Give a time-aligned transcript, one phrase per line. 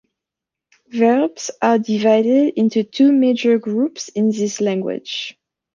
[0.87, 5.37] Verbs are divided into two major groups in this language.